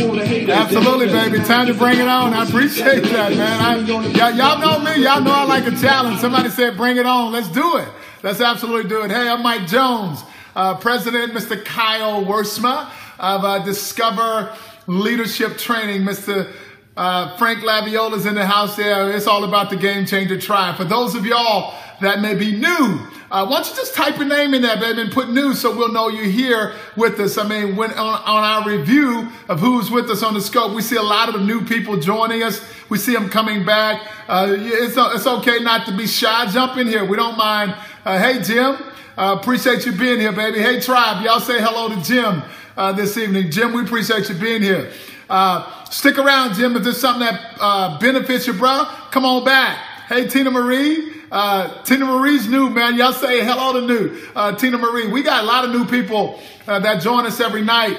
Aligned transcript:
Absolutely, 0.00 1.06
baby. 1.06 1.38
Time 1.44 1.66
to 1.66 1.74
bring 1.74 1.98
it 1.98 2.08
on. 2.08 2.32
I 2.32 2.44
appreciate 2.44 3.04
that, 3.04 3.32
man. 3.36 3.60
I, 3.60 3.78
y'all, 3.78 4.30
y'all 4.32 4.58
know 4.58 4.78
me. 4.80 5.02
Y'all 5.02 5.20
know 5.20 5.32
I 5.32 5.44
like 5.44 5.66
a 5.66 5.76
challenge. 5.76 6.20
Somebody 6.20 6.48
said, 6.48 6.76
bring 6.76 6.96
it 6.96 7.06
on. 7.06 7.32
Let's 7.32 7.48
do 7.48 7.76
it. 7.76 7.88
Let's 8.22 8.40
absolutely 8.40 8.88
do 8.88 9.02
it. 9.02 9.10
Hey, 9.10 9.28
I'm 9.28 9.42
Mike 9.42 9.66
Jones, 9.66 10.22
uh, 10.56 10.76
President, 10.76 11.32
Mr. 11.32 11.62
Kyle 11.64 12.24
Wersma 12.24 12.90
of 13.18 13.44
uh, 13.44 13.64
Discover 13.64 14.54
Leadership 14.86 15.58
Training. 15.58 16.02
Mr. 16.02 16.52
Uh, 16.96 17.36
Frank 17.38 17.60
Laviola's 17.60 18.24
in 18.24 18.36
the 18.36 18.46
house 18.46 18.76
there. 18.76 19.10
It's 19.10 19.26
all 19.26 19.42
about 19.42 19.68
the 19.68 19.76
Game 19.76 20.06
Changer 20.06 20.38
Tribe. 20.38 20.76
For 20.76 20.84
those 20.84 21.16
of 21.16 21.26
y'all 21.26 21.74
that 22.00 22.20
may 22.20 22.34
be 22.34 22.56
new, 22.56 23.00
uh, 23.32 23.44
why 23.46 23.56
don't 23.56 23.68
you 23.68 23.74
just 23.74 23.94
type 23.94 24.16
your 24.16 24.28
name 24.28 24.54
in 24.54 24.62
there, 24.62 24.76
baby, 24.76 25.02
and 25.02 25.10
put 25.10 25.28
new 25.28 25.54
so 25.54 25.76
we'll 25.76 25.90
know 25.90 26.08
you're 26.08 26.24
here 26.24 26.72
with 26.96 27.18
us. 27.18 27.36
I 27.36 27.48
mean, 27.48 27.74
when 27.74 27.90
on, 27.92 27.98
on 27.98 28.44
our 28.44 28.68
review 28.68 29.28
of 29.48 29.58
who's 29.58 29.90
with 29.90 30.08
us 30.08 30.22
on 30.22 30.34
the 30.34 30.40
scope, 30.40 30.72
we 30.72 30.82
see 30.82 30.94
a 30.94 31.02
lot 31.02 31.28
of 31.28 31.34
the 31.34 31.40
new 31.40 31.64
people 31.64 31.96
joining 31.96 32.44
us. 32.44 32.64
We 32.88 32.98
see 32.98 33.12
them 33.12 33.28
coming 33.28 33.64
back. 33.64 34.00
Uh, 34.28 34.54
it's, 34.56 34.94
it's 34.96 35.26
okay 35.26 35.58
not 35.58 35.86
to 35.86 35.96
be 35.96 36.06
shy. 36.06 36.46
Jump 36.52 36.76
in 36.76 36.86
here. 36.86 37.04
We 37.04 37.16
don't 37.16 37.36
mind. 37.36 37.74
Uh, 38.04 38.18
hey, 38.20 38.40
Jim. 38.40 38.76
Uh, 39.18 39.36
appreciate 39.40 39.84
you 39.84 39.92
being 39.92 40.20
here, 40.20 40.32
baby. 40.32 40.60
Hey, 40.60 40.80
tribe. 40.80 41.24
Y'all 41.24 41.40
say 41.40 41.60
hello 41.60 41.88
to 41.88 42.00
Jim 42.02 42.42
uh, 42.76 42.92
this 42.92 43.16
evening. 43.16 43.50
Jim, 43.50 43.72
we 43.72 43.82
appreciate 43.82 44.28
you 44.28 44.36
being 44.36 44.62
here. 44.62 44.92
Uh, 45.28 45.84
stick 45.84 46.18
around, 46.18 46.54
Jim. 46.54 46.76
If 46.76 46.84
there's 46.84 47.00
something 47.00 47.26
that 47.26 47.56
uh, 47.60 47.98
benefits 47.98 48.46
you, 48.46 48.52
bro, 48.52 48.84
come 49.10 49.24
on 49.24 49.44
back. 49.44 49.78
Hey, 50.08 50.28
Tina 50.28 50.50
Marie. 50.50 51.12
Uh, 51.30 51.82
Tina 51.82 52.04
Marie's 52.04 52.46
new, 52.46 52.70
man. 52.70 52.96
Y'all 52.96 53.12
say 53.12 53.44
hello 53.44 53.80
to 53.80 53.86
new. 53.86 54.22
Uh, 54.36 54.54
Tina 54.54 54.78
Marie. 54.78 55.08
We 55.08 55.22
got 55.22 55.42
a 55.44 55.46
lot 55.46 55.64
of 55.64 55.70
new 55.70 55.86
people 55.86 56.38
uh, 56.66 56.78
that 56.80 57.02
join 57.02 57.26
us 57.26 57.40
every 57.40 57.62
night. 57.62 57.98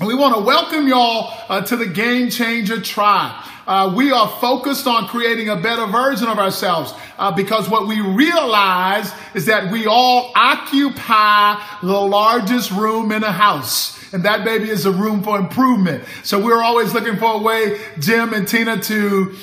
We 0.00 0.14
want 0.14 0.36
to 0.36 0.42
welcome 0.42 0.86
y'all 0.86 1.32
uh, 1.48 1.62
to 1.62 1.76
the 1.76 1.86
Game 1.86 2.30
Changer 2.30 2.80
Tribe. 2.80 3.44
Uh, 3.66 3.92
we 3.96 4.12
are 4.12 4.28
focused 4.40 4.86
on 4.86 5.08
creating 5.08 5.48
a 5.48 5.56
better 5.56 5.86
version 5.86 6.28
of 6.28 6.38
ourselves 6.38 6.94
uh, 7.18 7.32
because 7.32 7.68
what 7.68 7.88
we 7.88 8.00
realize 8.00 9.12
is 9.34 9.46
that 9.46 9.72
we 9.72 9.86
all 9.86 10.30
occupy 10.36 11.60
the 11.82 11.98
largest 12.00 12.70
room 12.70 13.10
in 13.10 13.24
a 13.24 13.32
house. 13.32 13.98
And 14.12 14.24
that 14.24 14.44
baby 14.44 14.70
is 14.70 14.86
a 14.86 14.92
room 14.92 15.22
for 15.22 15.38
improvement. 15.38 16.04
So 16.22 16.38
we're 16.38 16.62
always 16.62 16.94
looking 16.94 17.16
for 17.16 17.34
a 17.34 17.38
way, 17.38 17.80
Jim 17.98 18.32
and 18.32 18.46
Tina, 18.46 18.80
to 18.82 19.36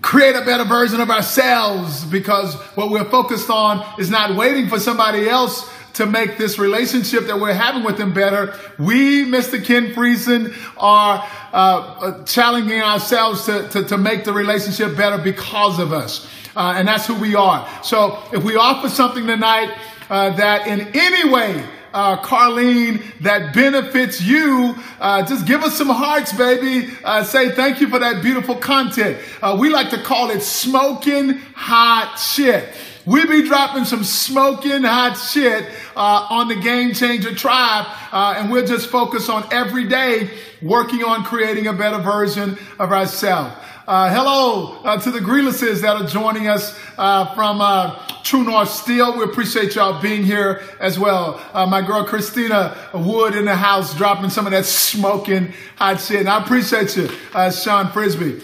create 0.00 0.36
a 0.36 0.44
better 0.44 0.64
version 0.64 1.00
of 1.00 1.10
ourselves 1.10 2.04
because 2.04 2.54
what 2.76 2.90
we're 2.90 3.04
focused 3.04 3.50
on 3.50 3.84
is 4.00 4.10
not 4.10 4.36
waiting 4.36 4.68
for 4.68 4.78
somebody 4.78 5.28
else 5.28 5.68
to 5.94 6.06
make 6.06 6.38
this 6.38 6.58
relationship 6.58 7.26
that 7.26 7.40
we're 7.40 7.52
having 7.52 7.82
with 7.82 7.98
them 7.98 8.12
better. 8.12 8.54
We, 8.78 9.24
Mr. 9.24 9.62
Ken 9.62 9.92
Friesen, 9.92 10.56
are 10.76 11.28
uh, 11.52 11.56
uh, 11.56 12.24
challenging 12.24 12.80
ourselves 12.80 13.46
to, 13.46 13.68
to, 13.70 13.84
to, 13.84 13.98
make 13.98 14.24
the 14.24 14.32
relationship 14.32 14.96
better 14.96 15.18
because 15.18 15.80
of 15.80 15.92
us. 15.92 16.28
Uh, 16.54 16.74
and 16.76 16.86
that's 16.86 17.06
who 17.06 17.16
we 17.16 17.34
are. 17.34 17.68
So 17.82 18.22
if 18.32 18.44
we 18.44 18.54
offer 18.54 18.88
something 18.88 19.26
tonight 19.26 19.76
uh, 20.08 20.30
that 20.36 20.68
in 20.68 20.88
any 20.94 21.28
way 21.28 21.64
uh, 21.92 22.22
Carlene, 22.22 23.02
that 23.20 23.54
benefits 23.54 24.20
you, 24.20 24.74
uh, 25.00 25.24
just 25.26 25.46
give 25.46 25.62
us 25.62 25.76
some 25.76 25.88
hearts, 25.88 26.32
baby. 26.32 26.92
Uh, 27.04 27.24
say 27.24 27.50
thank 27.50 27.80
you 27.80 27.88
for 27.88 27.98
that 27.98 28.22
beautiful 28.22 28.54
content. 28.54 29.18
Uh, 29.42 29.56
we 29.58 29.68
like 29.68 29.90
to 29.90 30.02
call 30.02 30.30
it 30.30 30.42
smoking 30.42 31.38
hot 31.54 32.16
shit. 32.16 32.68
We 33.08 33.24
be 33.26 33.42
dropping 33.48 33.86
some 33.86 34.04
smoking 34.04 34.82
hot 34.82 35.14
shit 35.14 35.66
uh, 35.96 36.26
on 36.28 36.48
the 36.48 36.56
Game 36.56 36.92
Changer 36.92 37.34
Tribe, 37.34 37.86
uh, 38.12 38.34
and 38.36 38.50
we'll 38.50 38.66
just 38.66 38.88
focus 38.88 39.28
on 39.28 39.46
every 39.52 39.86
day 39.88 40.30
working 40.62 41.04
on 41.04 41.24
creating 41.24 41.66
a 41.66 41.72
better 41.72 41.98
version 41.98 42.58
of 42.78 42.92
ourselves. 42.92 43.54
Uh, 43.88 44.14
hello 44.14 44.82
uh, 44.84 45.00
to 45.00 45.10
the 45.10 45.18
Grealises 45.18 45.80
that 45.80 45.96
are 45.96 46.06
joining 46.06 46.46
us 46.46 46.78
uh, 46.98 47.34
from 47.34 47.62
uh, 47.62 47.98
True 48.22 48.44
North 48.44 48.68
Steel. 48.68 49.16
We 49.16 49.24
appreciate 49.24 49.74
y'all 49.76 50.02
being 50.02 50.24
here 50.24 50.62
as 50.78 50.98
well. 50.98 51.40
Uh, 51.54 51.64
my 51.64 51.80
girl 51.80 52.04
Christina 52.04 52.76
Wood 52.92 53.34
in 53.34 53.46
the 53.46 53.56
house 53.56 53.96
dropping 53.96 54.28
some 54.28 54.44
of 54.44 54.52
that 54.52 54.66
smoking 54.66 55.54
hot 55.76 56.02
shit. 56.02 56.20
And 56.20 56.28
I 56.28 56.42
appreciate 56.42 56.98
you, 56.98 57.08
uh, 57.32 57.50
Sean 57.50 57.90
Frisbee, 57.90 58.40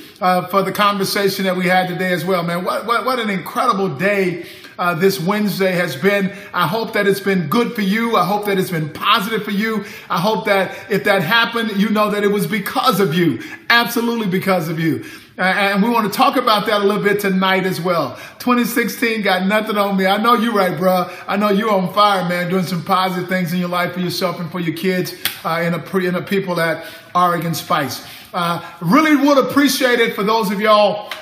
for 0.51 0.63
the 0.63 0.73
conversation 0.73 1.45
that 1.45 1.57
we 1.57 1.67
had 1.67 1.89
today 1.89 2.15
as 2.15 2.25
well, 2.25 2.43
man. 2.43 2.65
What, 2.65 2.87
what, 2.87 3.05
what 3.05 3.19
an 3.19 3.29
incredible 3.29 3.91
day 3.91 4.47
uh, 4.79 4.95
this 4.95 5.21
Wednesday 5.21 5.73
has 5.73 5.97
been. 5.97 6.33
I 6.53 6.67
hope 6.67 6.93
that 6.95 7.07
it's 7.07 7.21
been 7.21 7.49
good 7.49 7.75
for 7.75 7.83
you. 7.83 8.17
I 8.17 8.25
hope 8.25 8.47
that 8.47 8.59
it's 8.59 8.71
been 8.71 8.91
positive 8.91 9.45
for 9.45 9.51
you. 9.51 9.85
I 10.11 10.21
hope 10.21 10.47
that 10.47 10.91
if 10.91 11.05
that 11.05 11.23
happened, 11.23 11.77
you 11.77 11.91
know 11.91 12.11
that 12.11 12.25
it 12.25 12.29
was 12.29 12.47
because 12.47 13.01
of 13.01 13.15
you. 13.15 13.43
Absolutely 13.71 14.27
because 14.27 14.69
of 14.69 14.79
you. 14.79 15.05
Uh, 15.37 15.43
and 15.43 15.83
we 15.83 15.89
want 15.89 16.11
to 16.11 16.17
talk 16.17 16.37
about 16.37 16.67
that 16.67 16.81
a 16.81 16.85
little 16.85 17.03
bit 17.03 17.19
tonight 17.19 17.65
as 17.65 17.81
well. 17.81 18.15
2016 18.39 19.23
got 19.23 19.45
nothing 19.47 19.77
on 19.77 19.97
me. 19.97 20.07
I 20.07 20.17
know 20.17 20.35
you're 20.35 20.55
right, 20.55 20.79
bro. 20.79 21.11
I 21.27 21.37
know 21.37 21.49
you're 21.49 21.73
on 21.73 21.93
fire, 21.93 22.29
man, 22.29 22.49
doing 22.51 22.65
some 22.65 22.85
positive 22.85 23.29
things 23.29 23.53
in 23.53 23.59
your 23.59 23.69
life 23.69 23.95
for 23.95 24.01
yourself 24.01 24.39
and 24.39 24.51
for 24.51 24.61
your 24.61 24.77
kids 24.77 25.13
uh, 25.45 25.59
and, 25.61 25.75
the, 25.75 26.17
and 26.17 26.27
people 26.27 26.61
at 26.61 26.87
Oregon 27.17 27.53
Spice. 27.53 28.07
Uh, 28.33 28.65
really 28.81 29.17
would 29.17 29.39
appreciate 29.39 29.99
it 29.99 30.15
for 30.15 30.23
those 30.23 30.53
of 30.53 30.61
y'all 30.61 31.13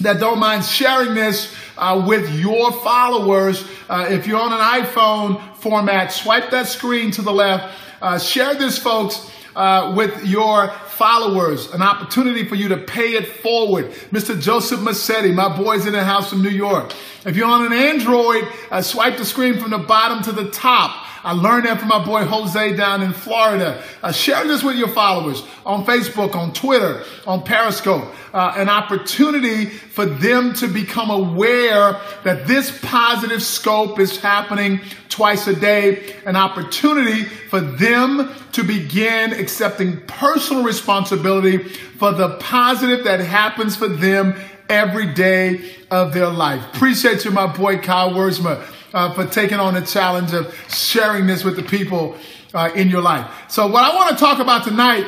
that 0.00 0.20
don't 0.20 0.38
mind 0.38 0.64
sharing 0.64 1.14
this 1.14 1.54
uh, 1.78 2.04
with 2.06 2.30
your 2.34 2.72
followers. 2.72 3.66
Uh, 3.88 4.06
if 4.10 4.26
you're 4.26 4.40
on 4.40 4.52
an 4.52 4.84
iPhone 4.84 5.56
format, 5.56 6.12
swipe 6.12 6.50
that 6.50 6.66
screen 6.66 7.10
to 7.12 7.22
the 7.22 7.32
left. 7.32 7.74
Uh, 8.02 8.18
share 8.18 8.54
this, 8.54 8.78
folks, 8.78 9.30
uh, 9.54 9.94
with 9.96 10.24
your 10.26 10.68
followers, 10.96 11.72
an 11.72 11.82
opportunity 11.82 12.44
for 12.46 12.54
you 12.54 12.68
to 12.68 12.76
pay 12.76 13.10
it 13.10 13.26
forward. 13.26 13.90
Mr. 14.10 14.40
Joseph 14.40 14.80
Massetti, 14.80 15.32
my 15.32 15.56
boys 15.56 15.86
in 15.86 15.92
the 15.92 16.04
house 16.04 16.30
from 16.30 16.42
New 16.42 16.50
York. 16.50 16.92
If 17.24 17.36
you're 17.36 17.48
on 17.48 17.66
an 17.66 17.72
Android, 17.72 18.44
uh, 18.70 18.82
swipe 18.82 19.16
the 19.16 19.24
screen 19.24 19.58
from 19.58 19.70
the 19.70 19.78
bottom 19.78 20.22
to 20.24 20.32
the 20.32 20.50
top. 20.50 21.06
I 21.26 21.32
learned 21.32 21.66
that 21.66 21.80
from 21.80 21.88
my 21.88 22.04
boy 22.04 22.24
Jose 22.24 22.76
down 22.76 23.02
in 23.02 23.12
Florida. 23.12 23.82
Uh, 24.00 24.12
share 24.12 24.46
this 24.46 24.62
with 24.62 24.76
your 24.76 24.86
followers 24.86 25.42
on 25.64 25.84
Facebook, 25.84 26.36
on 26.36 26.52
Twitter, 26.52 27.02
on 27.26 27.42
Periscope. 27.42 28.04
Uh, 28.32 28.54
an 28.56 28.68
opportunity 28.68 29.64
for 29.64 30.06
them 30.06 30.54
to 30.54 30.68
become 30.68 31.10
aware 31.10 32.00
that 32.22 32.46
this 32.46 32.78
positive 32.80 33.42
scope 33.42 33.98
is 33.98 34.18
happening 34.18 34.80
twice 35.08 35.48
a 35.48 35.56
day. 35.56 36.14
An 36.26 36.36
opportunity 36.36 37.24
for 37.24 37.60
them 37.60 38.32
to 38.52 38.62
begin 38.62 39.32
accepting 39.32 40.00
personal 40.02 40.62
responsibility 40.62 40.85
for 40.86 42.12
the 42.12 42.36
positive 42.40 43.04
that 43.04 43.20
happens 43.20 43.76
for 43.76 43.88
them 43.88 44.34
every 44.68 45.12
day 45.12 45.70
of 45.90 46.12
their 46.14 46.28
life. 46.28 46.62
Appreciate 46.74 47.24
you, 47.24 47.30
my 47.30 47.46
boy 47.46 47.78
Kyle 47.78 48.10
Worsma 48.10 48.64
uh, 48.94 49.12
for 49.14 49.26
taking 49.26 49.58
on 49.58 49.74
the 49.74 49.82
challenge 49.82 50.32
of 50.32 50.54
sharing 50.68 51.26
this 51.26 51.44
with 51.44 51.56
the 51.56 51.62
people 51.62 52.16
uh, 52.54 52.70
in 52.74 52.88
your 52.88 53.02
life. 53.02 53.30
So 53.48 53.66
what 53.66 53.84
I 53.84 53.94
want 53.94 54.10
to 54.10 54.16
talk 54.16 54.38
about 54.38 54.64
tonight 54.64 55.06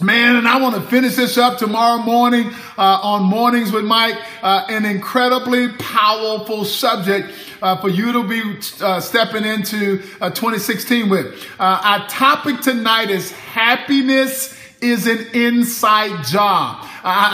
Man, 0.00 0.36
and 0.36 0.48
I 0.48 0.58
want 0.58 0.76
to 0.76 0.80
finish 0.80 1.16
this 1.16 1.36
up 1.36 1.58
tomorrow 1.58 2.02
morning 2.02 2.50
uh, 2.78 3.00
on 3.02 3.22
Mornings 3.24 3.70
with 3.70 3.84
Mike. 3.84 4.16
Uh, 4.40 4.64
an 4.70 4.86
incredibly 4.86 5.68
powerful 5.72 6.64
subject 6.64 7.30
uh, 7.60 7.78
for 7.82 7.90
you 7.90 8.12
to 8.12 8.26
be 8.26 8.60
uh, 8.80 8.98
stepping 9.00 9.44
into 9.44 10.02
uh, 10.22 10.30
2016 10.30 11.10
with. 11.10 11.46
Our 11.58 12.08
topic 12.08 12.60
tonight 12.62 13.10
is 13.10 13.30
happiness 13.32 14.58
is 14.82 15.06
an 15.06 15.26
inside 15.34 16.24
job. 16.24 16.82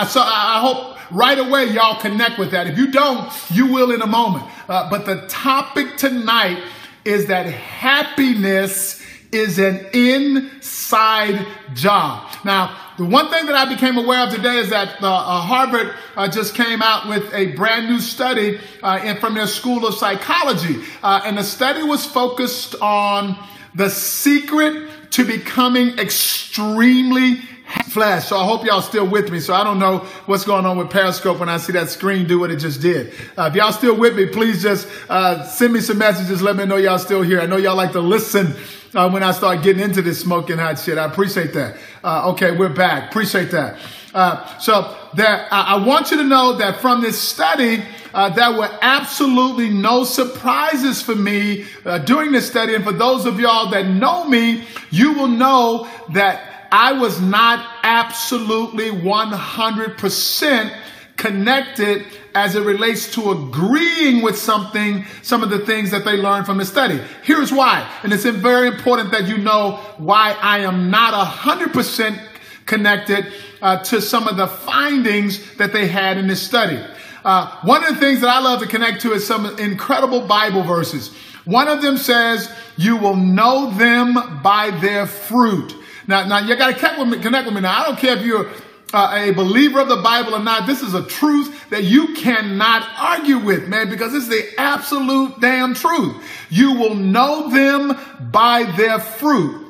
so 0.08 0.20
I 0.20 0.58
hope 0.60 0.96
right 1.10 1.38
away 1.38 1.66
y'all 1.66 2.00
connect 2.00 2.38
with 2.38 2.50
that. 2.50 2.66
If 2.66 2.78
you 2.78 2.90
don't, 2.90 3.30
you 3.50 3.72
will 3.72 3.92
in 3.92 4.02
a 4.02 4.06
moment. 4.06 4.44
Uh, 4.68 4.90
but 4.90 5.06
the 5.06 5.26
topic 5.28 5.96
tonight 5.96 6.62
is 7.04 7.26
that 7.26 7.46
happiness 7.46 9.02
is 9.32 9.58
an 9.58 9.86
inside 9.92 11.46
job. 11.74 12.32
Now, 12.44 12.76
the 12.96 13.04
one 13.04 13.28
thing 13.30 13.46
that 13.46 13.54
I 13.54 13.72
became 13.72 13.98
aware 13.98 14.26
of 14.26 14.34
today 14.34 14.56
is 14.56 14.70
that 14.70 15.02
uh, 15.02 15.06
uh, 15.06 15.40
Harvard 15.40 15.94
uh, 16.16 16.28
just 16.28 16.54
came 16.54 16.80
out 16.80 17.08
with 17.08 17.32
a 17.34 17.52
brand 17.52 17.88
new 17.88 18.00
study 18.00 18.58
uh, 18.82 19.00
in, 19.04 19.18
from 19.18 19.34
their 19.34 19.46
School 19.46 19.86
of 19.86 19.94
Psychology. 19.94 20.82
Uh, 21.02 21.20
and 21.24 21.36
the 21.36 21.44
study 21.44 21.82
was 21.82 22.06
focused 22.06 22.74
on 22.80 23.36
the 23.76 23.90
secret 23.90 24.88
to 25.12 25.24
becoming 25.24 25.98
extremely 25.98 27.40
flash. 27.88 28.26
So 28.26 28.36
I 28.36 28.44
hope 28.44 28.64
y'all 28.64 28.82
still 28.82 29.06
with 29.06 29.30
me. 29.30 29.40
So 29.40 29.54
I 29.54 29.64
don't 29.64 29.78
know 29.78 29.98
what's 30.26 30.44
going 30.44 30.66
on 30.66 30.76
with 30.78 30.90
Periscope 30.90 31.38
when 31.40 31.48
I 31.48 31.56
see 31.56 31.72
that 31.72 31.88
screen 31.88 32.26
do 32.26 32.38
what 32.38 32.50
it 32.50 32.56
just 32.56 32.80
did. 32.80 33.12
Uh, 33.36 33.48
if 33.50 33.54
y'all 33.54 33.72
still 33.72 33.96
with 33.96 34.16
me, 34.16 34.26
please 34.26 34.62
just 34.62 34.88
uh, 35.08 35.44
send 35.44 35.72
me 35.72 35.80
some 35.80 35.98
messages. 35.98 36.42
Let 36.42 36.56
me 36.56 36.64
know 36.64 36.76
y'all 36.76 36.98
still 36.98 37.22
here. 37.22 37.40
I 37.40 37.46
know 37.46 37.56
y'all 37.56 37.76
like 37.76 37.92
to 37.92 38.00
listen 38.00 38.54
uh, 38.94 39.10
when 39.10 39.22
I 39.22 39.32
start 39.32 39.62
getting 39.62 39.82
into 39.82 40.02
this 40.02 40.20
smoking 40.20 40.58
hot 40.58 40.78
shit. 40.78 40.98
I 40.98 41.04
appreciate 41.04 41.52
that. 41.54 41.76
Uh, 42.02 42.30
okay, 42.30 42.56
we're 42.56 42.68
back. 42.68 43.10
Appreciate 43.10 43.50
that. 43.50 43.78
Uh, 44.14 44.58
so 44.58 44.96
that 45.14 45.48
I 45.52 45.84
want 45.84 46.10
you 46.10 46.16
to 46.16 46.24
know 46.24 46.56
that 46.56 46.80
from 46.80 47.02
this 47.02 47.20
study, 47.20 47.82
uh, 48.14 48.30
there 48.30 48.50
were 48.52 48.70
absolutely 48.80 49.68
no 49.68 50.04
surprises 50.04 51.02
for 51.02 51.14
me 51.14 51.66
uh, 51.84 51.98
during 51.98 52.32
this 52.32 52.48
study. 52.48 52.74
And 52.74 52.82
for 52.82 52.92
those 52.92 53.26
of 53.26 53.38
y'all 53.38 53.70
that 53.72 53.86
know 53.86 54.26
me, 54.26 54.64
you 54.90 55.12
will 55.12 55.28
know 55.28 55.86
that 56.14 56.55
I 56.76 56.92
was 56.92 57.18
not 57.22 57.66
absolutely 57.84 58.90
100% 58.90 60.76
connected 61.16 62.04
as 62.34 62.54
it 62.54 62.60
relates 62.66 63.10
to 63.14 63.30
agreeing 63.30 64.20
with 64.22 64.36
something, 64.36 65.06
some 65.22 65.42
of 65.42 65.48
the 65.48 65.60
things 65.60 65.90
that 65.92 66.04
they 66.04 66.18
learned 66.18 66.44
from 66.44 66.58
the 66.58 66.66
study. 66.66 67.00
Here's 67.22 67.50
why. 67.50 67.90
And 68.02 68.12
it's 68.12 68.24
very 68.24 68.68
important 68.68 69.10
that 69.12 69.26
you 69.26 69.38
know 69.38 69.76
why 69.96 70.36
I 70.38 70.58
am 70.58 70.90
not 70.90 71.14
100% 71.14 72.20
connected 72.66 73.32
uh, 73.62 73.82
to 73.84 74.02
some 74.02 74.28
of 74.28 74.36
the 74.36 74.46
findings 74.46 75.56
that 75.56 75.72
they 75.72 75.86
had 75.86 76.18
in 76.18 76.26
this 76.26 76.42
study. 76.42 76.78
Uh, 77.24 77.58
one 77.62 77.84
of 77.84 77.94
the 77.94 78.00
things 78.00 78.20
that 78.20 78.28
I 78.28 78.40
love 78.40 78.60
to 78.60 78.66
connect 78.66 79.00
to 79.00 79.14
is 79.14 79.26
some 79.26 79.58
incredible 79.58 80.26
Bible 80.26 80.62
verses. 80.62 81.16
One 81.46 81.68
of 81.68 81.80
them 81.80 81.96
says, 81.96 82.54
You 82.76 82.98
will 82.98 83.16
know 83.16 83.70
them 83.70 84.42
by 84.42 84.72
their 84.82 85.06
fruit. 85.06 85.74
Now, 86.06 86.26
now 86.26 86.38
you 86.38 86.56
got 86.56 86.74
to 86.74 86.78
connect 86.78 86.98
with 87.46 87.54
me. 87.54 87.60
Now, 87.60 87.82
I 87.82 87.86
don't 87.86 87.98
care 87.98 88.16
if 88.16 88.24
you're 88.24 88.50
uh, 88.92 89.12
a 89.14 89.30
believer 89.32 89.80
of 89.80 89.88
the 89.88 89.96
Bible 89.96 90.34
or 90.34 90.42
not, 90.42 90.66
this 90.66 90.80
is 90.80 90.94
a 90.94 91.04
truth 91.04 91.70
that 91.70 91.84
you 91.84 92.14
cannot 92.14 92.88
argue 92.96 93.38
with, 93.38 93.68
man, 93.68 93.90
because 93.90 94.14
it's 94.14 94.28
the 94.28 94.48
absolute 94.58 95.40
damn 95.40 95.74
truth. 95.74 96.24
You 96.50 96.74
will 96.74 96.94
know 96.94 97.50
them 97.50 97.98
by 98.30 98.62
their 98.76 99.00
fruit. 99.00 99.64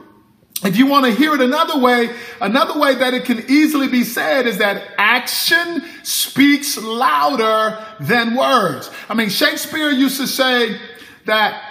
If 0.65 0.77
you 0.77 0.87
want 0.87 1.07
to 1.07 1.13
hear 1.13 1.35
it 1.35 1.41
another 1.41 1.79
way, 1.79 2.15
another 2.41 2.79
way 2.79 2.95
that 2.95 3.15
it 3.15 3.25
can 3.25 3.45
easily 3.49 3.89
be 3.89 4.05
said 4.05 4.47
is 4.47 4.59
that 4.59 4.83
action 4.97 5.85
speaks 6.03 6.79
louder 6.79 7.85
than 8.01 8.35
words. 8.35 8.91
I 9.09 9.15
mean, 9.15 9.29
Shakespeare 9.29 9.91
used 9.91 10.19
to 10.19 10.27
say 10.27 10.79
that 11.27 11.66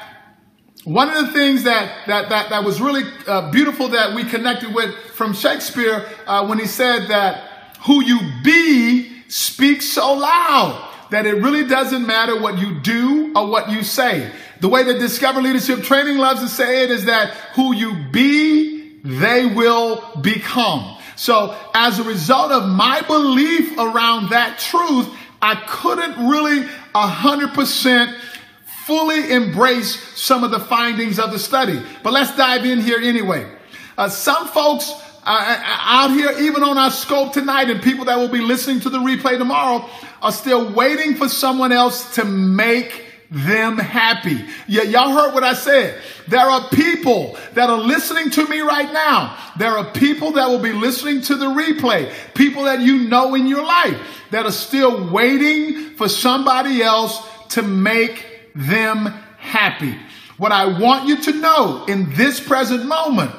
one 0.85 1.09
of 1.09 1.25
the 1.25 1.31
things 1.33 1.63
that, 1.63 2.05
that, 2.05 2.29
that, 2.29 2.49
that 2.49 2.63
was 2.63 2.79
really 2.79 3.03
uh, 3.27 3.49
beautiful 3.49 3.89
that 3.89 4.13
we 4.13 4.23
connected 4.23 4.73
with 4.73 4.93
from 5.13 5.33
Shakespeare 5.33 6.07
uh, 6.27 6.45
when 6.45 6.59
he 6.59 6.67
said 6.67 7.07
that 7.07 7.75
who 7.85 8.03
you 8.03 8.19
be 8.43 9.11
speaks 9.27 9.85
so 9.91 10.13
loud 10.13 10.91
that 11.09 11.25
it 11.25 11.33
really 11.35 11.67
doesn't 11.67 12.05
matter 12.05 12.39
what 12.39 12.59
you 12.59 12.79
do 12.81 13.33
or 13.35 13.47
what 13.47 13.69
you 13.69 13.83
say. 13.83 14.31
The 14.61 14.69
way 14.69 14.83
that 14.83 14.99
Discover 14.99 15.41
Leadership 15.41 15.81
Training 15.81 16.17
loves 16.17 16.41
to 16.41 16.47
say 16.47 16.83
it 16.83 16.91
is 16.91 17.05
that 17.05 17.31
who 17.55 17.73
you 17.73 18.05
be, 18.11 18.99
they 19.03 19.47
will 19.47 20.03
become. 20.21 20.97
So 21.15 21.57
as 21.73 21.97
a 21.97 22.03
result 22.03 22.51
of 22.51 22.69
my 22.69 23.01
belief 23.01 23.75
around 23.77 24.29
that 24.29 24.59
truth, 24.59 25.09
I 25.41 25.55
couldn't 25.67 26.27
really 26.27 26.67
a 26.93 27.07
hundred 27.07 27.53
percent 27.53 28.15
fully 28.85 29.31
embrace 29.31 29.99
some 30.15 30.43
of 30.43 30.51
the 30.51 30.59
findings 30.59 31.17
of 31.17 31.31
the 31.31 31.39
study. 31.39 31.81
But 32.03 32.13
let's 32.13 32.35
dive 32.37 32.65
in 32.65 32.79
here 32.79 32.99
anyway. 32.99 33.49
Uh, 33.97 34.09
some 34.09 34.47
folks 34.47 34.91
uh, 35.23 35.25
uh, 35.25 35.63
out 35.65 36.11
here, 36.11 36.31
even 36.39 36.61
on 36.61 36.77
our 36.77 36.91
scope 36.91 37.33
tonight, 37.33 37.71
and 37.71 37.81
people 37.81 38.05
that 38.05 38.17
will 38.17 38.29
be 38.29 38.41
listening 38.41 38.79
to 38.81 38.91
the 38.91 38.99
replay 38.99 39.39
tomorrow, 39.39 39.89
are 40.21 40.31
still 40.31 40.71
waiting 40.71 41.15
for 41.15 41.27
someone 41.27 41.71
else 41.71 42.13
to 42.13 42.25
make 42.25 43.05
them 43.31 43.79
happy. 43.79 44.45
Yeah, 44.67 44.83
y'all 44.83 45.11
heard 45.11 45.33
what 45.33 45.43
I 45.43 45.55
said. 45.55 45.99
There 46.27 46.39
are 46.39 46.69
people 46.69 47.39
that 47.55 47.71
are 47.71 47.79
listening 47.79 48.29
to 48.31 48.47
me 48.47 48.59
right 48.59 48.93
now. 48.93 49.35
There 49.57 49.75
are 49.75 49.91
people 49.93 50.33
that 50.33 50.47
will 50.47 50.59
be 50.59 50.73
listening 50.73 51.21
to 51.21 51.35
the 51.35 51.47
replay. 51.47 52.13
People 52.35 52.65
that 52.65 52.81
you 52.81 53.09
know 53.09 53.33
in 53.33 53.47
your 53.47 53.65
life 53.65 53.99
that 54.29 54.45
are 54.45 54.51
still 54.51 55.11
waiting 55.11 55.95
for 55.95 56.07
somebody 56.07 56.83
else 56.83 57.19
to 57.49 57.63
make 57.63 58.34
them 58.55 59.05
happy. 59.37 59.97
What 60.37 60.51
I 60.51 60.79
want 60.79 61.07
you 61.07 61.21
to 61.23 61.33
know 61.33 61.85
in 61.85 62.13
this 62.15 62.39
present 62.39 62.85
moment 62.85 63.31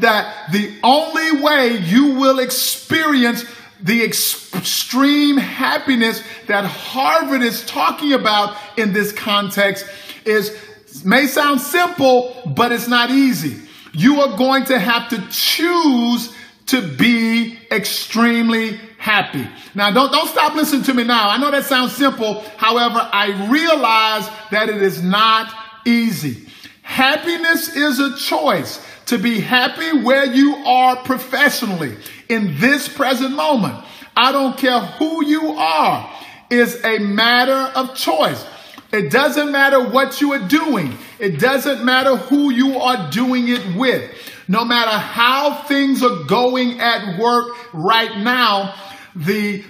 that 0.00 0.50
the 0.52 0.76
only 0.82 1.42
way 1.42 1.78
you 1.78 2.14
will 2.14 2.40
experience 2.40 3.44
the 3.80 4.02
extreme 4.02 5.36
happiness 5.36 6.22
that 6.46 6.64
Harvard 6.64 7.42
is 7.42 7.64
talking 7.66 8.12
about 8.12 8.56
in 8.76 8.92
this 8.92 9.12
context 9.12 9.86
is 10.24 10.56
may 11.04 11.26
sound 11.26 11.60
simple, 11.60 12.40
but 12.46 12.72
it's 12.72 12.88
not 12.88 13.10
easy. 13.10 13.60
You 13.92 14.20
are 14.20 14.36
going 14.36 14.64
to 14.66 14.78
have 14.78 15.08
to 15.10 15.20
choose 15.28 16.34
to 16.66 16.80
be 16.96 17.58
extremely 17.70 18.80
happy. 19.04 19.46
Now, 19.74 19.90
don't, 19.90 20.10
don't 20.10 20.28
stop 20.28 20.54
listening 20.54 20.82
to 20.84 20.94
me 20.94 21.04
now. 21.04 21.28
I 21.28 21.36
know 21.36 21.50
that 21.50 21.66
sounds 21.66 21.94
simple. 21.94 22.40
However, 22.56 23.06
I 23.12 23.50
realize 23.50 24.30
that 24.50 24.70
it 24.70 24.80
is 24.80 25.02
not 25.02 25.54
easy. 25.84 26.48
Happiness 26.80 27.76
is 27.76 28.00
a 28.00 28.16
choice 28.16 28.82
to 29.06 29.18
be 29.18 29.40
happy 29.40 30.02
where 30.02 30.24
you 30.24 30.54
are 30.54 30.96
professionally 30.96 31.94
in 32.30 32.58
this 32.58 32.88
present 32.88 33.34
moment. 33.34 33.84
I 34.16 34.32
don't 34.32 34.56
care 34.56 34.80
who 34.80 35.22
you 35.26 35.50
are. 35.50 36.10
Is 36.48 36.82
a 36.82 36.98
matter 36.98 37.78
of 37.78 37.94
choice. 37.94 38.42
It 38.90 39.10
doesn't 39.10 39.50
matter 39.50 39.86
what 39.86 40.22
you 40.22 40.32
are 40.32 40.48
doing. 40.48 40.96
It 41.18 41.40
doesn't 41.40 41.84
matter 41.84 42.16
who 42.16 42.50
you 42.50 42.78
are 42.78 43.10
doing 43.10 43.48
it 43.48 43.76
with. 43.76 44.10
No 44.46 44.64
matter 44.64 44.92
how 44.92 45.62
things 45.64 46.02
are 46.02 46.24
going 46.24 46.80
at 46.80 47.18
work 47.18 47.48
right 47.72 48.18
now, 48.18 48.74
the 49.14 49.64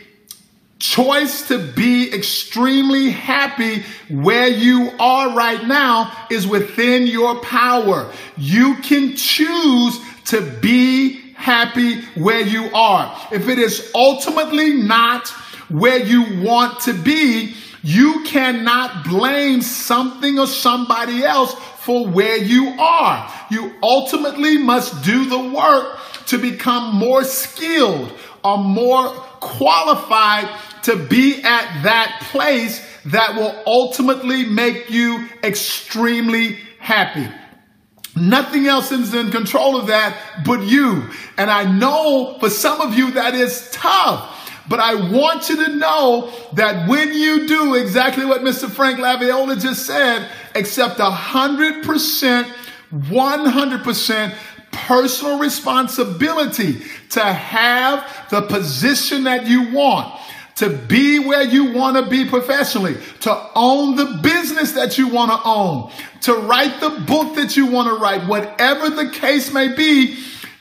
choice 0.78 1.48
to 1.48 1.58
be 1.58 2.12
extremely 2.12 3.10
happy 3.10 3.82
where 4.10 4.48
you 4.48 4.90
are 4.98 5.34
right 5.34 5.66
now 5.66 6.12
is 6.30 6.46
within 6.46 7.06
your 7.06 7.40
power. 7.40 8.10
You 8.36 8.76
can 8.76 9.16
choose 9.16 9.98
to 10.26 10.40
be 10.60 11.32
happy 11.34 12.02
where 12.14 12.40
you 12.40 12.70
are. 12.74 13.28
If 13.32 13.48
it 13.48 13.58
is 13.58 13.90
ultimately 13.94 14.74
not 14.74 15.28
where 15.68 15.98
you 15.98 16.42
want 16.42 16.80
to 16.80 16.92
be, 16.92 17.54
you 17.82 18.24
cannot 18.24 19.04
blame 19.04 19.60
something 19.60 20.38
or 20.38 20.46
somebody 20.46 21.22
else 21.22 21.54
for 21.80 22.06
where 22.06 22.38
you 22.38 22.68
are. 22.78 23.30
You 23.50 23.74
ultimately 23.82 24.58
must 24.58 25.04
do 25.04 25.28
the 25.28 25.38
work 25.38 25.98
to 26.26 26.38
become 26.38 26.94
more 26.94 27.24
skilled 27.24 28.12
or 28.42 28.58
more 28.58 29.14
qualified 29.44 30.48
to 30.84 30.96
be 30.96 31.42
at 31.42 31.82
that 31.82 32.26
place 32.30 32.84
that 33.06 33.36
will 33.36 33.62
ultimately 33.66 34.44
make 34.44 34.90
you 34.90 35.28
extremely 35.42 36.58
happy. 36.78 37.28
Nothing 38.16 38.66
else 38.66 38.90
is 38.92 39.12
in 39.12 39.30
control 39.30 39.76
of 39.76 39.88
that 39.88 40.16
but 40.44 40.62
you. 40.62 41.10
And 41.36 41.50
I 41.50 41.64
know 41.64 42.38
for 42.40 42.48
some 42.48 42.80
of 42.80 42.94
you 42.94 43.12
that 43.12 43.34
is 43.34 43.70
tough. 43.72 44.30
But 44.66 44.80
I 44.80 44.94
want 45.10 45.48
you 45.50 45.56
to 45.66 45.76
know 45.76 46.32
that 46.54 46.88
when 46.88 47.12
you 47.12 47.46
do 47.46 47.74
exactly 47.74 48.24
what 48.24 48.40
Mr. 48.40 48.70
Frank 48.70 48.98
Laviola 48.98 49.60
just 49.60 49.84
said, 49.84 50.30
accept 50.54 50.98
100%, 50.98 52.44
100% 52.92 54.34
personal 54.74 55.38
responsibility 55.38 56.82
to 57.10 57.24
have 57.24 58.28
the 58.30 58.42
position 58.42 59.24
that 59.24 59.46
you 59.46 59.72
want 59.72 60.20
to 60.56 60.68
be 60.68 61.18
where 61.18 61.42
you 61.42 61.72
want 61.72 61.96
to 61.96 62.08
be 62.08 62.28
professionally, 62.28 62.96
to 63.20 63.50
own 63.56 63.96
the 63.96 64.20
business 64.22 64.72
that 64.72 64.96
you 64.96 65.08
want 65.08 65.30
to 65.30 65.48
own, 65.48 65.90
to 66.20 66.32
write 66.32 66.80
the 66.80 66.90
book 67.06 67.34
that 67.34 67.56
you 67.56 67.66
want 67.66 67.88
to 67.88 68.00
write, 68.00 68.28
whatever 68.28 68.88
the 68.90 69.10
case 69.10 69.52
may 69.52 69.74
be, 69.74 70.16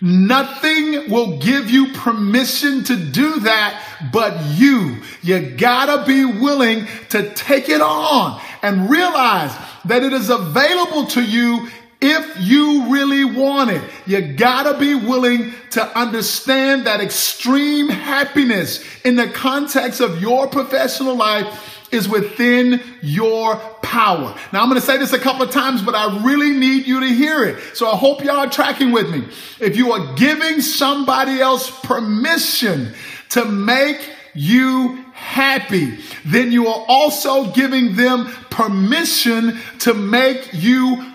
Nothing 0.06 1.10
will 1.10 1.38
give 1.38 1.70
you 1.70 1.94
permission 1.94 2.84
to 2.84 2.98
do 2.98 3.40
that 3.40 3.82
but 4.12 4.38
you. 4.48 4.98
You 5.22 5.52
gotta 5.52 6.06
be 6.06 6.26
willing 6.26 6.88
to 7.12 7.34
take 7.36 7.70
it 7.70 7.80
on 7.80 8.42
and 8.62 8.90
realize 8.90 9.56
that 9.86 10.04
it 10.04 10.12
is 10.12 10.30
available 10.30 11.06
to 11.06 11.24
you 11.24 11.70
if 12.04 12.38
you 12.42 12.92
really 12.92 13.24
want 13.24 13.72
it. 13.72 13.82
You 14.06 14.34
gotta 14.34 14.78
be 14.78 14.94
willing 14.94 15.54
to 15.72 15.98
understand 15.98 16.86
that 16.86 17.00
extreme 17.00 17.88
happiness 17.88 18.84
in 19.06 19.16
the 19.16 19.30
context 19.30 20.02
of 20.02 20.22
your 20.22 20.48
professional 20.48 21.16
life 21.16 21.80
is 21.94 22.10
within 22.10 22.82
your 23.02 23.56
power. 23.82 24.36
Now, 24.52 24.64
I'm 24.64 24.70
going 24.70 24.82
to 24.82 24.86
say 24.86 24.98
this 24.98 25.14
a 25.14 25.20
couple 25.20 25.44
of 25.44 25.52
times, 25.52 25.84
but 25.84 25.94
I 25.94 26.24
really 26.26 26.50
need 26.50 26.88
you 26.88 27.00
to 27.02 27.06
hear 27.06 27.44
it. 27.44 27.78
So 27.78 27.88
I 27.88 27.96
hope 27.96 28.24
y'all 28.24 28.38
are 28.38 28.50
tracking 28.50 28.92
with 28.92 29.12
me. 29.12 29.28
If 29.60 29.78
you 29.78 29.92
are 29.92 30.16
giving 30.16 30.62
somebody 30.62 31.40
else 31.40 31.70
permission 31.82 32.96
to 33.30 33.46
make 33.46 34.10
you 34.34 35.06
happy, 35.14 36.00
then 36.26 36.52
you 36.52 36.68
are 36.68 36.86
also 36.88 37.52
giving 37.52 37.96
them 37.96 38.26
permission 38.50 39.60
to 39.80 39.94
make 39.94 40.50
you 40.54 41.13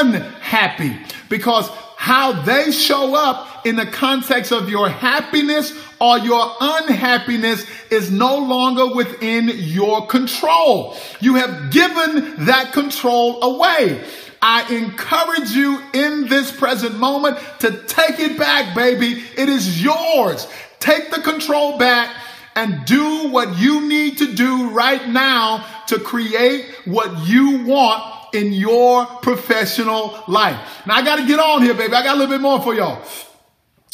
unhappy. 0.00 0.96
Because 1.28 1.68
how 1.96 2.32
they 2.32 2.70
show 2.72 3.14
up 3.14 3.66
in 3.66 3.76
the 3.76 3.86
context 3.86 4.52
of 4.52 4.70
your 4.70 4.88
happiness 4.88 5.72
or 6.00 6.18
your 6.18 6.54
unhappiness 6.60 7.66
is 7.90 8.10
no 8.10 8.38
longer 8.38 8.94
within 8.94 9.50
your 9.54 10.06
control. 10.06 10.96
You 11.20 11.34
have 11.34 11.70
given 11.70 12.46
that 12.46 12.72
control 12.72 13.42
away. 13.42 14.02
I 14.40 14.74
encourage 14.74 15.50
you 15.50 15.82
in 15.92 16.26
this 16.28 16.50
present 16.50 16.96
moment 16.96 17.38
to 17.60 17.82
take 17.86 18.18
it 18.18 18.38
back, 18.38 18.74
baby. 18.74 19.22
It 19.36 19.50
is 19.50 19.82
yours. 19.82 20.48
Take 20.78 21.10
the 21.10 21.20
control 21.20 21.76
back 21.76 22.16
and 22.56 22.84
do 22.86 23.28
what 23.28 23.58
you 23.58 23.86
need 23.86 24.18
to 24.18 24.34
do 24.34 24.70
right 24.70 25.06
now 25.06 25.66
to 25.88 25.98
create 25.98 26.64
what 26.86 27.26
you 27.26 27.64
want 27.64 28.19
in 28.32 28.52
your 28.52 29.06
professional 29.06 30.22
life. 30.28 30.58
Now 30.86 30.94
I 30.94 31.02
got 31.02 31.16
to 31.16 31.26
get 31.26 31.38
on 31.38 31.62
here, 31.62 31.74
baby. 31.74 31.94
I 31.94 32.02
got 32.02 32.16
a 32.16 32.18
little 32.18 32.34
bit 32.34 32.40
more 32.40 32.60
for 32.60 32.74
y'all. 32.74 33.02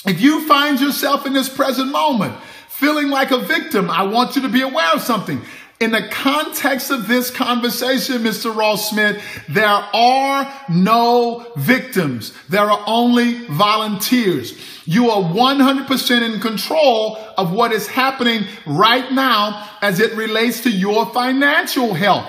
If 0.07 0.21
you 0.21 0.47
find 0.47 0.81
yourself 0.81 1.27
in 1.27 1.33
this 1.33 1.49
present 1.49 1.91
moment 1.91 2.37
feeling 2.69 3.09
like 3.09 3.31
a 3.31 3.39
victim, 3.39 3.91
I 3.91 4.03
want 4.05 4.37
you 4.37 4.43
to 4.43 4.49
be 4.49 4.63
aware 4.63 4.93
of 4.93 5.03
something. 5.03 5.41
In 5.79 5.91
the 5.91 6.09
context 6.09 6.91
of 6.91 7.07
this 7.07 7.31
conversation, 7.31 8.23
Mr. 8.23 8.55
Ross 8.55 8.89
Smith, 8.89 9.23
there 9.47 9.67
are 9.67 10.63
no 10.71 11.53
victims. 11.57 12.33
There 12.49 12.63
are 12.63 12.83
only 12.87 13.47
volunteers. 13.49 14.59
You 14.87 15.11
are 15.11 15.23
100% 15.23 16.35
in 16.35 16.41
control 16.41 17.19
of 17.37 17.53
what 17.53 17.73
is 17.73 17.89
happening 17.89 18.47
right 18.65 19.13
now 19.13 19.69
as 19.83 20.01
it 20.01 20.15
relates 20.15 20.63
to 20.63 20.71
your 20.71 21.07
financial 21.07 21.93
health. 21.93 22.27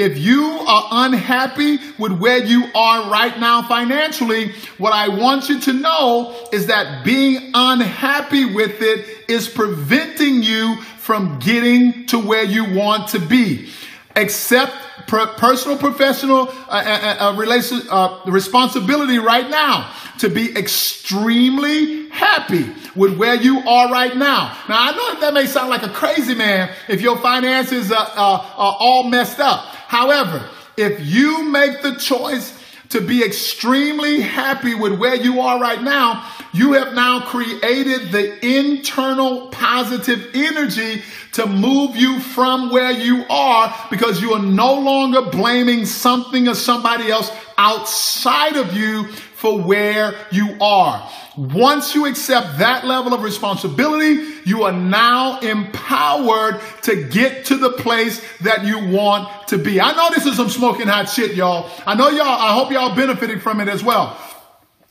If 0.00 0.16
you 0.16 0.42
are 0.66 0.88
unhappy 0.90 1.78
with 1.98 2.12
where 2.12 2.42
you 2.42 2.64
are 2.74 3.10
right 3.10 3.38
now 3.38 3.60
financially, 3.68 4.52
what 4.78 4.94
I 4.94 5.08
want 5.08 5.50
you 5.50 5.60
to 5.60 5.74
know 5.74 6.48
is 6.50 6.68
that 6.68 7.04
being 7.04 7.50
unhappy 7.52 8.46
with 8.46 8.80
it 8.80 9.28
is 9.28 9.46
preventing 9.46 10.42
you 10.42 10.80
from 10.96 11.38
getting 11.38 12.06
to 12.06 12.18
where 12.18 12.44
you 12.44 12.74
want 12.74 13.08
to 13.08 13.18
be. 13.18 13.68
Accept 14.16 14.72
personal, 15.06 15.76
professional 15.76 16.48
uh, 16.48 16.70
uh, 16.70 17.16
uh, 17.20 17.36
relation, 17.36 17.82
uh, 17.90 18.22
responsibility 18.24 19.18
right 19.18 19.50
now 19.50 19.92
to 20.18 20.30
be 20.30 20.56
extremely 20.56 22.08
happy 22.08 22.72
with 22.96 23.18
where 23.18 23.34
you 23.34 23.58
are 23.68 23.92
right 23.92 24.16
now. 24.16 24.56
Now, 24.66 24.76
I 24.78 24.92
know 24.92 25.12
that, 25.12 25.20
that 25.20 25.34
may 25.34 25.44
sound 25.44 25.68
like 25.68 25.82
a 25.82 25.90
crazy 25.90 26.34
man 26.34 26.74
if 26.88 27.02
your 27.02 27.18
finances 27.18 27.92
are, 27.92 28.08
are 28.16 28.76
all 28.80 29.04
messed 29.04 29.40
up. 29.40 29.76
However, 29.90 30.48
if 30.76 31.04
you 31.04 31.42
make 31.42 31.82
the 31.82 31.96
choice 31.96 32.56
to 32.90 33.00
be 33.00 33.24
extremely 33.24 34.20
happy 34.20 34.72
with 34.72 34.96
where 34.96 35.16
you 35.16 35.40
are 35.40 35.60
right 35.60 35.82
now, 35.82 36.30
you 36.52 36.74
have 36.74 36.94
now 36.94 37.22
created 37.22 38.12
the 38.12 38.38
internal 38.46 39.48
positive 39.48 40.30
energy 40.32 41.02
to 41.32 41.44
move 41.44 41.96
you 41.96 42.20
from 42.20 42.70
where 42.70 42.92
you 42.92 43.24
are 43.28 43.74
because 43.90 44.22
you 44.22 44.32
are 44.32 44.42
no 44.42 44.74
longer 44.74 45.22
blaming 45.22 45.84
something 45.84 46.46
or 46.46 46.54
somebody 46.54 47.10
else 47.10 47.32
outside 47.60 48.56
of 48.56 48.72
you 48.74 49.06
for 49.06 49.60
where 49.60 50.14
you 50.32 50.56
are. 50.60 51.08
Once 51.36 51.94
you 51.94 52.06
accept 52.06 52.58
that 52.58 52.86
level 52.86 53.12
of 53.12 53.22
responsibility, 53.22 54.22
you 54.46 54.62
are 54.64 54.72
now 54.72 55.38
empowered 55.40 56.60
to 56.82 57.04
get 57.04 57.44
to 57.44 57.56
the 57.56 57.70
place 57.70 58.20
that 58.40 58.64
you 58.64 58.78
want 58.88 59.28
to 59.48 59.58
be. 59.58 59.80
I 59.80 59.92
know 59.92 60.08
this 60.14 60.24
is 60.24 60.36
some 60.36 60.48
smoking 60.48 60.86
hot 60.86 61.08
shit, 61.08 61.34
y'all. 61.34 61.70
I 61.86 61.94
know 61.94 62.08
y'all, 62.08 62.26
I 62.26 62.54
hope 62.54 62.72
y'all 62.72 62.96
benefiting 62.96 63.40
from 63.40 63.60
it 63.60 63.68
as 63.68 63.84
well. 63.84 64.18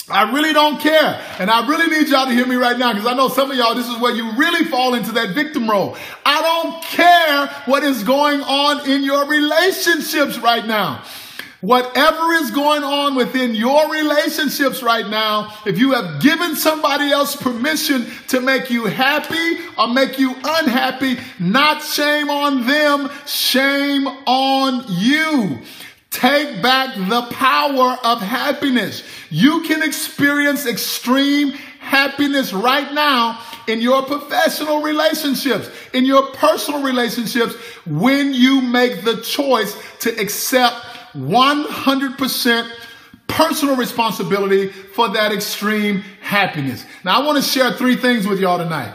I 0.07 0.31
really 0.31 0.53
don't 0.53 0.79
care. 0.79 1.23
And 1.39 1.49
I 1.49 1.67
really 1.67 1.87
need 1.87 2.07
y'all 2.09 2.25
to 2.25 2.31
hear 2.31 2.45
me 2.45 2.55
right 2.55 2.77
now 2.77 2.93
because 2.93 3.07
I 3.07 3.13
know 3.13 3.29
some 3.29 3.51
of 3.51 3.57
y'all, 3.57 3.75
this 3.75 3.87
is 3.87 3.99
where 3.99 4.13
you 4.13 4.31
really 4.33 4.65
fall 4.65 4.93
into 4.93 5.11
that 5.13 5.35
victim 5.35 5.69
role. 5.69 5.97
I 6.25 6.41
don't 6.41 6.83
care 6.83 7.47
what 7.65 7.83
is 7.83 8.03
going 8.03 8.41
on 8.41 8.89
in 8.89 9.03
your 9.03 9.27
relationships 9.27 10.37
right 10.39 10.65
now. 10.65 11.03
Whatever 11.61 12.31
is 12.33 12.51
going 12.51 12.83
on 12.83 13.15
within 13.15 13.53
your 13.53 13.91
relationships 13.91 14.81
right 14.81 15.07
now, 15.07 15.53
if 15.65 15.77
you 15.77 15.91
have 15.91 16.21
given 16.21 16.55
somebody 16.55 17.11
else 17.11 17.35
permission 17.35 18.07
to 18.29 18.39
make 18.39 18.69
you 18.69 18.85
happy 18.85 19.57
or 19.77 19.89
make 19.89 20.17
you 20.17 20.35
unhappy, 20.41 21.17
not 21.37 21.83
shame 21.83 22.29
on 22.29 22.65
them, 22.65 23.09
shame 23.25 24.07
on 24.07 24.85
you. 24.87 25.59
Take 26.11 26.61
back 26.61 26.95
the 26.95 27.23
power 27.33 27.97
of 28.05 28.21
happiness. 28.21 29.03
You 29.29 29.63
can 29.63 29.83
experience 29.83 30.65
extreme 30.65 31.51
happiness 31.79 32.53
right 32.53 32.93
now 32.93 33.41
in 33.67 33.81
your 33.81 34.03
professional 34.03 34.81
relationships, 34.81 35.69
in 35.93 36.05
your 36.05 36.31
personal 36.31 36.81
relationships, 36.83 37.53
when 37.85 38.33
you 38.33 38.61
make 38.61 39.03
the 39.03 39.21
choice 39.21 39.75
to 39.99 40.09
accept 40.19 40.75
100% 41.13 42.71
personal 43.27 43.75
responsibility 43.75 44.67
for 44.69 45.09
that 45.09 45.31
extreme 45.31 46.01
happiness. 46.21 46.85
Now, 47.03 47.21
I 47.21 47.25
want 47.25 47.37
to 47.37 47.43
share 47.43 47.71
three 47.73 47.95
things 47.95 48.27
with 48.27 48.39
y'all 48.39 48.57
tonight. 48.57 48.93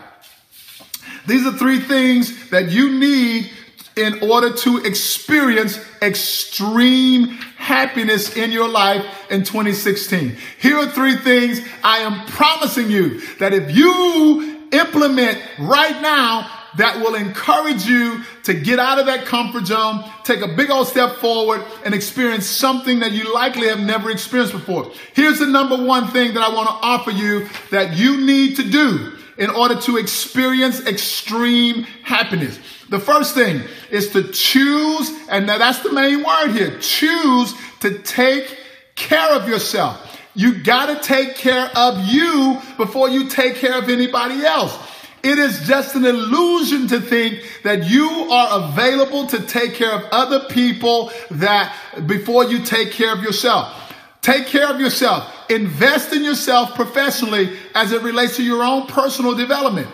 These 1.26 1.47
are 1.47 1.52
three 1.52 1.80
things 1.80 2.50
that 2.50 2.71
you 2.71 2.99
need 2.99 3.50
in 3.97 4.28
order 4.28 4.52
to 4.52 4.78
experience 4.78 5.78
extreme 6.02 7.28
happiness 7.56 8.37
in 8.37 8.50
your 8.50 8.68
life 8.68 9.06
in 9.30 9.44
2016. 9.44 10.37
Here 10.61 10.76
are 10.76 10.90
three 10.90 11.16
things 11.16 11.61
I 11.83 11.99
am 11.99 12.26
promising 12.26 12.90
you 12.90 13.21
that 13.37 13.54
if 13.54 13.75
you 13.75 14.68
implement 14.73 15.40
right 15.59 16.02
now, 16.02 16.50
that 16.76 16.99
will 16.99 17.14
encourage 17.14 17.85
you 17.87 18.23
to 18.45 18.54
get 18.54 18.78
out 18.78 18.99
of 18.99 19.07
that 19.07 19.26
comfort 19.26 19.66
zone, 19.66 20.04
take 20.25 20.40
a 20.40 20.49
big 20.49 20.71
old 20.71 20.88
step 20.88 21.16
forward, 21.16 21.64
and 21.85 21.95
experience 21.95 22.47
something 22.47 23.00
that 23.00 23.12
you 23.12 23.33
likely 23.33 23.69
have 23.69 23.81
never 23.81 24.11
experienced 24.11 24.52
before. 24.52 24.90
Here's 25.14 25.38
the 25.38 25.47
number 25.47 25.76
one 25.76 26.09
thing 26.09 26.35
that 26.35 26.43
I 26.43 26.54
want 26.54 26.69
to 26.69 26.75
offer 26.75 27.11
you 27.11 27.49
that 27.71 27.97
you 27.97 28.21
need 28.25 28.57
to 28.57 28.69
do 28.69 29.12
in 29.37 29.50
order 29.50 29.81
to 29.81 29.97
experience 29.97 30.87
extreme 30.87 31.83
happiness. 32.02 32.59
The 32.88 33.00
first 33.00 33.35
thing 33.35 33.62
is 33.90 34.11
to 34.11 34.31
choose, 34.31 35.11
and 35.28 35.49
that's 35.49 35.81
the 35.81 35.93
main 35.93 36.23
word 36.23 36.52
here 36.52 36.78
choose 36.81 37.54
to 37.81 37.99
take 37.99 38.59
care 38.95 39.33
of 39.33 39.49
yourself. 39.49 40.21
You 40.35 40.62
got 40.62 40.87
to 40.87 41.07
take 41.07 41.37
care 41.37 41.71
of 41.76 42.07
you 42.07 42.61
before 42.76 43.09
you 43.09 43.28
take 43.28 43.57
care 43.57 43.78
of 43.78 43.88
anybody 43.88 44.45
else. 44.45 44.76
It 45.25 45.38
is 45.38 45.66
just 45.66 45.95
an 45.95 46.04
illusion 46.04 46.87
to 46.88 47.00
think 47.00 47.43
that 47.62 47.88
you 47.88 48.09
are 48.31 48.69
available 48.69 49.26
to 49.28 49.40
take 49.40 49.75
care 49.75 49.90
of 49.90 50.04
other 50.12 50.40
people 50.50 51.11
that 51.31 51.75
before 52.07 52.45
you 52.45 52.62
take 52.62 52.93
care 52.93 53.14
of 53.14 53.23
yourself. 53.23 53.81
Take 54.21 54.47
care 54.47 54.69
of 54.69 54.81
yourself. 54.81 55.31
Invest 55.49 56.12
in 56.12 56.25
yourself 56.25 56.75
professionally 56.75 57.57
as 57.75 57.93
it 57.93 58.02
relates 58.02 58.37
to 58.37 58.43
your 58.43 58.62
own 58.62 58.87
personal 58.87 59.35
development. 59.35 59.88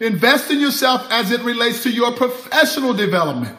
Invest 0.00 0.50
in 0.50 0.60
yourself 0.60 1.06
as 1.10 1.30
it 1.30 1.42
relates 1.42 1.82
to 1.82 1.90
your 1.90 2.12
professional 2.12 2.94
development. 2.94 3.58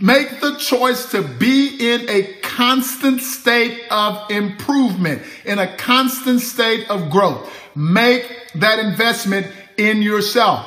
Make 0.00 0.40
the 0.40 0.56
choice 0.56 1.10
to 1.12 1.22
be 1.22 1.94
in 1.94 2.08
a 2.08 2.34
constant 2.42 3.20
state 3.20 3.80
of 3.90 4.30
improvement, 4.30 5.22
in 5.44 5.58
a 5.58 5.76
constant 5.76 6.40
state 6.40 6.88
of 6.90 7.10
growth. 7.10 7.52
Make 7.74 8.52
that 8.54 8.78
investment 8.78 9.48
in 9.76 10.02
yourself. 10.02 10.66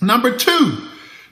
Number 0.00 0.36
two, 0.36 0.78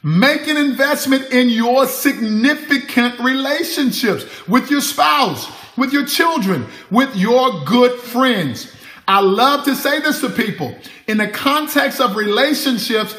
make 0.03 0.49
an 0.49 0.57
investment 0.57 1.31
in 1.31 1.49
your 1.49 1.87
significant 1.87 3.19
relationships 3.21 4.25
with 4.49 4.71
your 4.71 4.81
spouse, 4.81 5.51
with 5.77 5.93
your 5.93 6.07
children, 6.07 6.67
with 6.91 7.15
your 7.17 7.65
good 7.65 8.01
friends. 8.01 8.75
I 9.07 9.21
love 9.21 9.65
to 9.65 9.75
say 9.75 10.01
this 10.01 10.21
to 10.21 10.31
people. 10.31 10.75
In 11.07 11.19
the 11.19 11.29
context 11.29 12.01
of 12.01 12.17
relationships, 12.17 13.17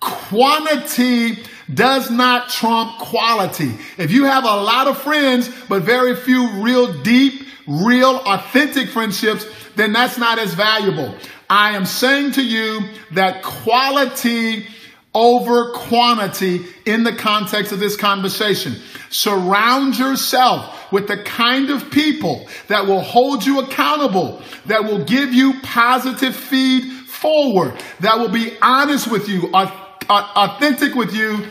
quantity 0.00 1.38
does 1.72 2.10
not 2.10 2.48
trump 2.48 2.98
quality. 2.98 3.72
If 3.96 4.10
you 4.10 4.24
have 4.24 4.44
a 4.44 4.62
lot 4.62 4.88
of 4.88 4.98
friends, 4.98 5.50
but 5.68 5.82
very 5.82 6.14
few 6.16 6.48
real 6.62 6.92
deep, 7.02 7.46
real 7.66 8.16
authentic 8.26 8.88
friendships, 8.88 9.46
then 9.76 9.92
that's 9.92 10.18
not 10.18 10.38
as 10.38 10.54
valuable. 10.54 11.14
I 11.52 11.76
am 11.76 11.84
saying 11.84 12.32
to 12.32 12.42
you 12.42 12.80
that 13.10 13.42
quality 13.42 14.66
over 15.14 15.72
quantity 15.72 16.64
in 16.86 17.04
the 17.04 17.14
context 17.14 17.72
of 17.72 17.78
this 17.78 17.94
conversation. 17.94 18.76
Surround 19.10 19.98
yourself 19.98 20.90
with 20.90 21.08
the 21.08 21.18
kind 21.18 21.68
of 21.68 21.90
people 21.90 22.48
that 22.68 22.86
will 22.86 23.02
hold 23.02 23.44
you 23.44 23.60
accountable, 23.60 24.40
that 24.64 24.84
will 24.84 25.04
give 25.04 25.34
you 25.34 25.60
positive 25.60 26.34
feed 26.34 26.90
forward, 26.90 27.74
that 28.00 28.18
will 28.18 28.32
be 28.32 28.56
honest 28.62 29.10
with 29.10 29.28
you, 29.28 29.50
authentic 29.52 30.94
with 30.94 31.14
you, 31.14 31.48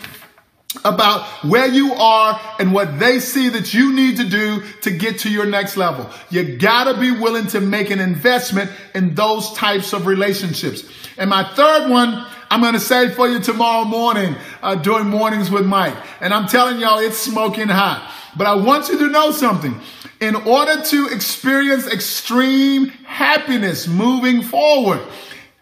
about 0.85 1.25
where 1.43 1.67
you 1.67 1.93
are 1.93 2.39
and 2.59 2.73
what 2.73 2.97
they 2.99 3.19
see 3.19 3.49
that 3.49 3.73
you 3.73 3.93
need 3.93 4.17
to 4.17 4.23
do 4.23 4.63
to 4.81 4.91
get 4.91 5.19
to 5.19 5.29
your 5.29 5.45
next 5.45 5.77
level. 5.77 6.09
You 6.29 6.57
gotta 6.57 6.99
be 6.99 7.11
willing 7.11 7.47
to 7.47 7.59
make 7.59 7.89
an 7.89 7.99
investment 7.99 8.71
in 8.95 9.13
those 9.13 9.53
types 9.53 9.93
of 9.93 10.07
relationships. 10.07 10.83
And 11.17 11.29
my 11.29 11.43
third 11.55 11.89
one, 11.89 12.25
I'm 12.49 12.61
gonna 12.61 12.79
say 12.79 13.09
for 13.09 13.27
you 13.27 13.39
tomorrow 13.39 13.85
morning 13.85 14.35
uh, 14.61 14.75
during 14.75 15.07
Mornings 15.07 15.51
with 15.51 15.65
Mike. 15.65 15.95
And 16.21 16.33
I'm 16.33 16.47
telling 16.47 16.79
y'all, 16.79 16.99
it's 16.99 17.17
smoking 17.17 17.67
hot. 17.67 18.09
But 18.37 18.47
I 18.47 18.55
want 18.55 18.87
you 18.89 18.97
to 18.99 19.07
know 19.07 19.31
something. 19.31 19.79
In 20.21 20.35
order 20.35 20.81
to 20.81 21.07
experience 21.07 21.87
extreme 21.87 22.87
happiness 23.05 23.87
moving 23.87 24.41
forward, 24.41 25.01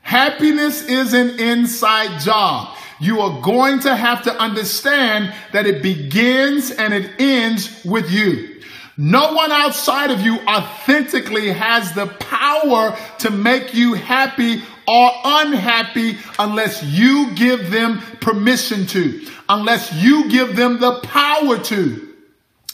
happiness 0.01 0.83
is 0.83 1.13
an 1.13 1.39
inside 1.39 2.19
job 2.19 2.75
you 2.99 3.21
are 3.21 3.41
going 3.41 3.79
to 3.81 3.95
have 3.95 4.23
to 4.23 4.35
understand 4.35 5.33
that 5.51 5.65
it 5.65 5.81
begins 5.81 6.71
and 6.71 6.93
it 6.93 7.11
ends 7.19 7.83
with 7.85 8.11
you. 8.11 8.61
No 8.97 9.33
one 9.33 9.51
outside 9.51 10.11
of 10.11 10.19
you 10.19 10.39
authentically 10.41 11.53
has 11.53 11.93
the 11.93 12.07
power 12.07 12.97
to 13.19 13.31
make 13.31 13.73
you 13.73 13.93
happy 13.93 14.61
or 14.85 15.11
unhappy 15.23 16.17
unless 16.37 16.83
you 16.83 17.33
give 17.35 17.71
them 17.71 18.01
permission 18.19 18.85
to, 18.87 19.25
unless 19.47 19.93
you 19.93 20.29
give 20.29 20.57
them 20.57 20.81
the 20.81 20.99
power 20.99 21.57
to. 21.59 22.13